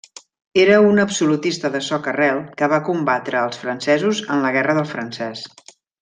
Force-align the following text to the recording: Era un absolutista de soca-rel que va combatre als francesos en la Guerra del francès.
Era 0.61 0.77
un 0.85 1.01
absolutista 1.03 1.71
de 1.75 1.81
soca-rel 1.89 2.41
que 2.61 2.69
va 2.73 2.79
combatre 2.89 3.39
als 3.41 3.59
francesos 3.65 4.23
en 4.37 4.41
la 4.47 4.53
Guerra 4.59 4.77
del 4.83 4.89
francès. 4.97 5.45